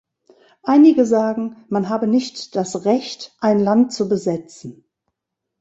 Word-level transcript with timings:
Einige 0.63 1.05
sagen, 1.05 1.63
man 1.69 1.87
habe 1.89 2.07
nicht 2.07 2.55
das 2.55 2.85
Recht, 2.85 3.35
ein 3.39 3.59
Land 3.59 3.93
zu 3.93 4.09
besetzen. 4.09 4.83